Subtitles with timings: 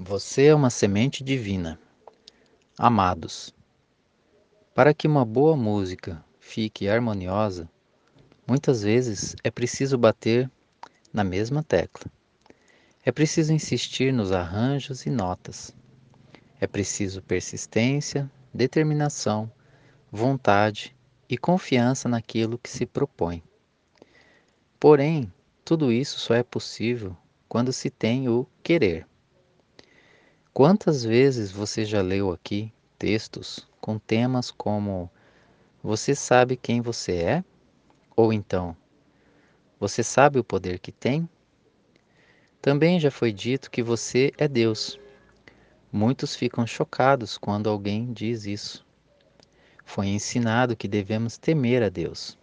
[0.00, 1.76] Você é uma semente divina.
[2.78, 3.52] Amados,
[4.72, 7.68] para que uma boa música fique harmoniosa,
[8.46, 10.48] muitas vezes é preciso bater
[11.12, 12.08] na mesma tecla.
[13.04, 15.74] É preciso insistir nos arranjos e notas.
[16.60, 19.50] É preciso persistência, determinação,
[20.12, 20.96] vontade
[21.28, 23.42] e confiança naquilo que se propõe.
[24.78, 25.32] Porém,
[25.64, 27.16] tudo isso só é possível
[27.48, 29.04] quando se tem o querer.
[30.52, 35.08] Quantas vezes você já leu aqui textos com temas como
[35.82, 37.44] Você sabe quem você é?
[38.16, 38.76] Ou então,
[39.78, 41.28] Você sabe o poder que tem?
[42.60, 44.98] Também já foi dito que você é Deus.
[45.92, 48.84] Muitos ficam chocados quando alguém diz isso.
[49.84, 52.36] Foi ensinado que devemos temer a Deus,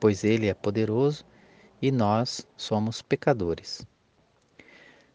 [0.00, 1.24] pois Ele é poderoso
[1.80, 3.86] e nós somos pecadores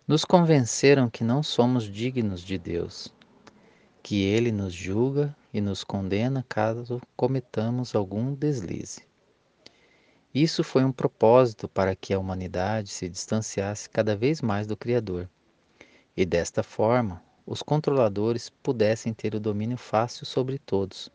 [0.08, 3.14] nos convenceram que não somos dignos de Deus,
[4.02, 9.06] que Ele nos julga e nos condena caso cometamos algum deslize.
[10.34, 15.30] Isso foi um propósito para que a humanidade se distanciasse cada vez mais do Criador,
[16.16, 21.12] e desta forma os controladores pudessem ter o domínio fácil sobre todos,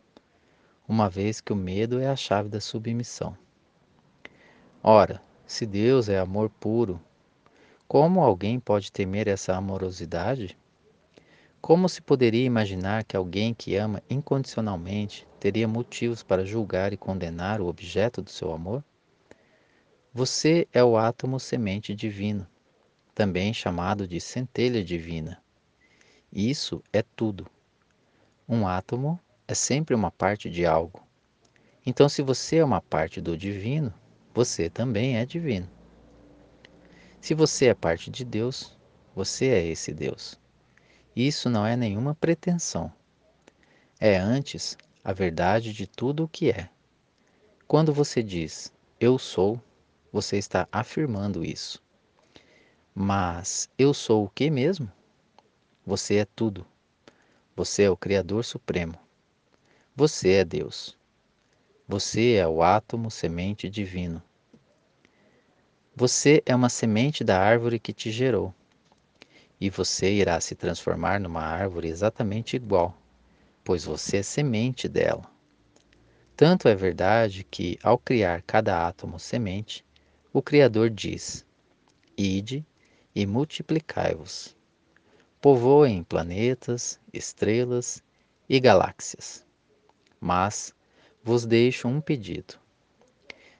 [0.87, 3.35] uma vez que o medo é a chave da submissão.
[4.83, 7.01] Ora, se Deus é amor puro
[7.93, 10.57] como alguém pode temer essa amorosidade?
[11.61, 17.61] Como se poderia imaginar que alguém que ama incondicionalmente teria motivos para julgar e condenar
[17.61, 18.83] o objeto do seu amor?
[20.11, 22.47] Você é o átomo semente divino,
[23.13, 25.39] também chamado de centelha divina.
[26.31, 27.45] Isso é tudo.
[28.49, 30.99] Um átomo é sempre uma parte de algo.
[31.85, 33.93] Então, se você é uma parte do divino,
[34.33, 35.69] você também é divino.
[37.23, 38.77] Se você é parte de Deus,
[39.15, 40.37] você é esse Deus.
[41.15, 42.91] Isso não é nenhuma pretensão.
[43.97, 46.69] É antes a verdade de tudo o que é.
[47.65, 49.57] Quando você diz eu sou,
[50.11, 51.81] você está afirmando isso.
[52.93, 54.91] Mas eu sou o que mesmo?
[55.85, 56.67] Você é tudo.
[57.55, 58.99] Você é o Criador Supremo.
[59.95, 60.97] Você é Deus.
[61.87, 64.21] Você é o átomo semente divino.
[65.95, 68.51] Você é uma semente da árvore que te gerou,
[69.61, 72.97] e você irá se transformar numa árvore exatamente igual,
[73.63, 75.29] pois você é semente dela.
[76.35, 79.85] Tanto é verdade que, ao criar cada átomo semente,
[80.33, 81.45] o Criador diz:
[82.17, 82.65] Ide
[83.13, 84.57] e multiplicai-vos.
[85.39, 88.01] Povoem planetas, estrelas
[88.49, 89.45] e galáxias.
[90.19, 90.73] Mas
[91.23, 92.62] vos deixo um pedido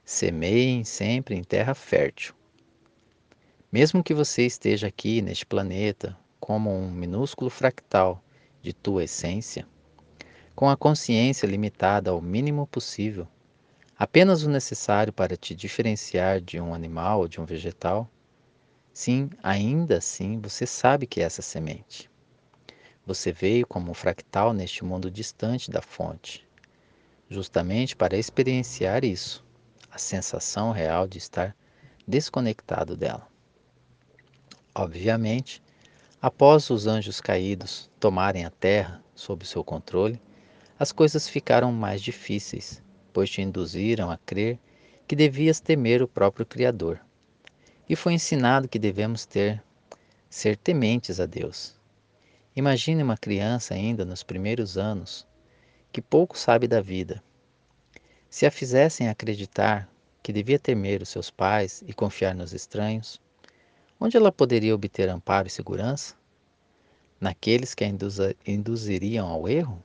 [0.06, 2.36] Semeiem sempre em terra fértil.
[3.72, 8.22] Mesmo que você esteja aqui neste planeta como um minúsculo fractal
[8.62, 9.66] de tua essência,
[10.54, 13.26] com a consciência limitada ao mínimo possível,
[13.98, 18.12] apenas o necessário para te diferenciar de um animal ou de um vegetal,
[18.94, 22.12] sim, ainda assim você sabe que é essa semente.
[23.06, 26.46] Você veio como um fractal neste mundo distante da fonte,
[27.30, 29.44] justamente para experienciar isso
[29.94, 31.56] a sensação real de estar
[32.08, 33.28] desconectado dela.
[34.74, 35.62] Obviamente,
[36.20, 40.20] após os anjos caídos tomarem a terra sob seu controle,
[40.80, 42.82] as coisas ficaram mais difíceis,
[43.14, 44.58] pois te induziram a crer
[45.08, 47.00] que devias temer o próprio Criador.
[47.88, 49.64] E foi ensinado que devemos ter
[50.28, 51.80] ser tementes a Deus.
[52.56, 55.28] Imagine uma criança ainda nos primeiros anos,
[55.92, 57.24] que pouco sabe da vida,
[58.34, 59.88] se a fizessem acreditar
[60.24, 63.22] que devia temer os seus pais e confiar nos estranhos,
[64.00, 66.16] onde ela poderia obter amparo e segurança?
[67.22, 67.88] Naqueles que a
[68.48, 69.84] induziriam ao erro?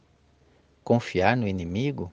[0.82, 2.10] Confiar no inimigo?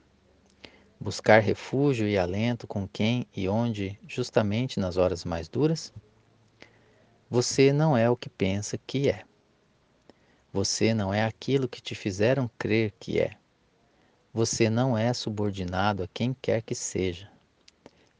[1.00, 5.90] Buscar refúgio e alento com quem e onde, justamente nas horas mais duras?
[7.30, 9.24] Você não é o que pensa que é.
[10.52, 13.38] Você não é aquilo que te fizeram crer que é.
[14.36, 17.26] Você não é subordinado a quem quer que seja.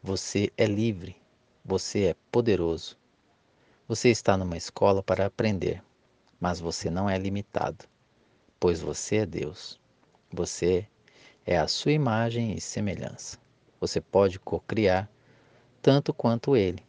[0.03, 1.15] Você é livre.
[1.63, 2.97] Você é poderoso.
[3.87, 5.83] Você está numa escola para aprender,
[6.41, 7.85] mas você não é limitado,
[8.59, 9.79] pois você é Deus.
[10.33, 10.89] Você
[11.45, 13.37] é a sua imagem e semelhança.
[13.79, 15.11] Você pode co-criar
[15.83, 16.83] tanto quanto ele.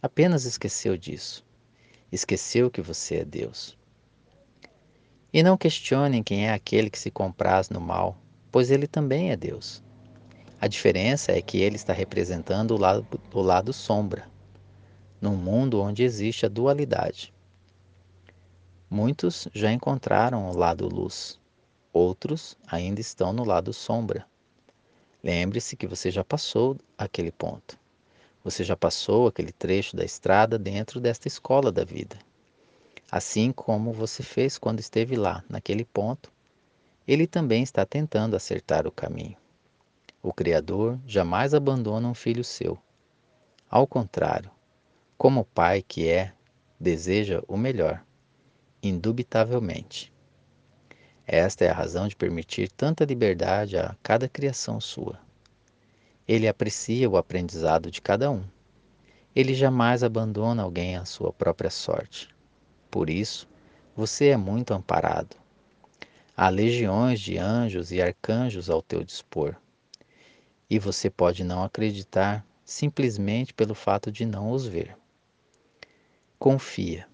[0.00, 1.44] Apenas esqueceu disso.
[2.10, 3.76] Esqueceu que você é Deus.
[5.30, 8.16] E não questionem quem é aquele que se compraz no mal
[8.52, 9.82] pois ele também é Deus.
[10.60, 14.28] A diferença é que ele está representando o lado, o lado sombra,
[15.20, 17.32] num mundo onde existe a dualidade.
[18.88, 21.40] Muitos já encontraram o lado luz,
[21.92, 24.26] outros ainda estão no lado sombra.
[25.24, 27.78] Lembre-se que você já passou aquele ponto.
[28.44, 32.18] Você já passou aquele trecho da estrada dentro desta escola da vida.
[33.10, 36.31] Assim como você fez quando esteve lá, naquele ponto,
[37.06, 39.36] ele também está tentando acertar o caminho.
[40.22, 42.78] O Criador jamais abandona um filho seu.
[43.68, 44.50] Ao contrário,
[45.18, 46.32] como pai que é,
[46.78, 48.02] deseja o melhor
[48.82, 50.12] indubitavelmente.
[51.24, 55.20] Esta é a razão de permitir tanta liberdade a cada criação sua.
[56.26, 58.42] Ele aprecia o aprendizado de cada um.
[59.34, 62.28] Ele jamais abandona alguém à sua própria sorte.
[62.90, 63.48] Por isso,
[63.94, 65.36] você é muito amparado.
[66.34, 69.54] Há legiões de anjos e arcanjos ao teu dispor.
[70.68, 74.96] E você pode não acreditar simplesmente pelo fato de não os ver.
[76.38, 77.06] Confia.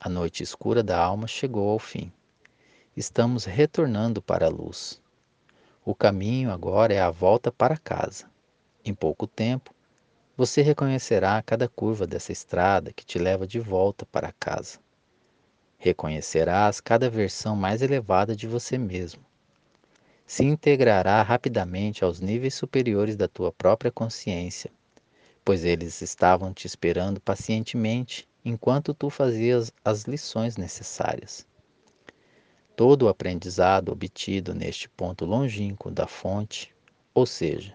[0.00, 2.12] A noite escura da alma chegou ao fim.
[2.96, 5.02] Estamos retornando para a luz.
[5.84, 8.30] O caminho agora é a volta para casa.
[8.84, 9.74] Em pouco tempo,
[10.36, 14.81] você reconhecerá cada curva dessa estrada que te leva de volta para casa.
[15.84, 19.20] Reconhecerás cada versão mais elevada de você mesmo.
[20.24, 24.70] Se integrará rapidamente aos níveis superiores da tua própria consciência,
[25.44, 31.44] pois eles estavam te esperando pacientemente enquanto tu fazias as lições necessárias.
[32.76, 36.72] Todo o aprendizado obtido neste ponto longínquo da fonte,
[37.12, 37.74] ou seja,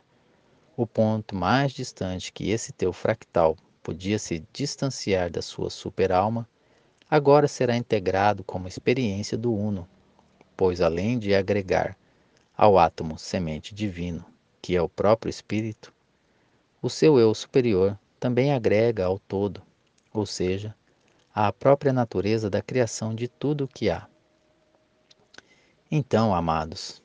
[0.77, 6.47] o ponto mais distante que esse teu fractal podia se distanciar da sua superalma,
[7.09, 9.87] agora será integrado como experiência do Uno,
[10.55, 11.97] pois além de agregar
[12.55, 14.25] ao átomo semente divino,
[14.61, 15.93] que é o próprio Espírito,
[16.81, 19.61] o seu eu superior também agrega ao todo
[20.17, 20.75] ou seja,
[21.33, 24.07] à própria natureza da criação de tudo o que há.
[25.89, 27.01] Então, amados,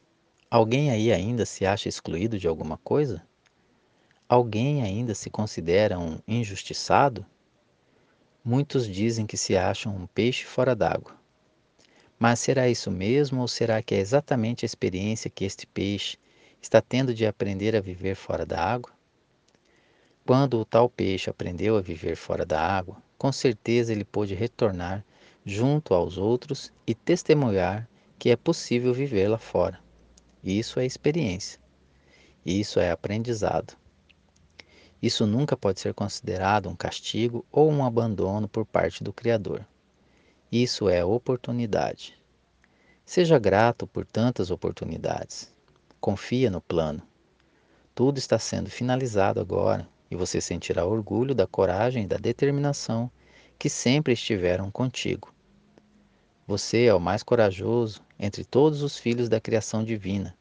[0.50, 3.22] alguém aí ainda se acha excluído de alguma coisa?
[4.28, 7.24] Alguém ainda se considera um injustiçado?
[8.44, 11.16] Muitos dizem que se acham um peixe fora d'água.
[12.18, 16.18] Mas será isso mesmo ou será que é exatamente a experiência que este peixe
[16.60, 18.92] está tendo de aprender a viver fora da água?
[20.26, 25.04] Quando o tal peixe aprendeu a viver fora da água, com certeza ele pôde retornar
[25.46, 29.78] junto aos outros e testemunhar que é possível viver lá fora.
[30.42, 31.60] Isso é experiência.
[32.44, 33.76] Isso é aprendizado.
[35.02, 39.66] Isso nunca pode ser considerado um castigo ou um abandono por parte do Criador.
[40.50, 42.16] Isso é oportunidade.
[43.04, 45.52] Seja grato por tantas oportunidades.
[46.00, 47.02] Confia no plano.
[47.94, 53.10] Tudo está sendo finalizado agora e você sentirá orgulho da coragem e da determinação
[53.58, 55.34] que sempre estiveram contigo.
[56.46, 60.36] Você é o mais corajoso entre todos os filhos da criação divina,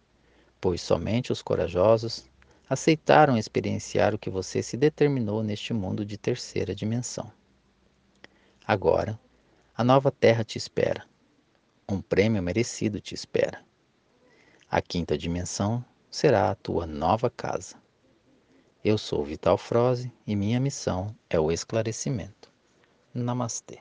[0.60, 2.30] pois somente os corajosos
[2.72, 7.30] aceitaram experienciar o que você se determinou neste mundo de terceira dimensão.
[8.66, 9.20] Agora,
[9.76, 11.06] a nova terra te espera.
[11.86, 13.62] Um prêmio merecido te espera.
[14.70, 17.76] A quinta dimensão será a tua nova casa.
[18.82, 22.50] Eu sou Vital Froze e minha missão é o esclarecimento.
[23.14, 23.80] Namastê.